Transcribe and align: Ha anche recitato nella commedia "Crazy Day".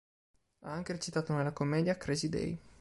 Ha 0.63 0.71
anche 0.71 0.93
recitato 0.93 1.31
nella 1.31 1.51
commedia 1.51 1.95
"Crazy 1.95 2.27
Day". 2.27 2.59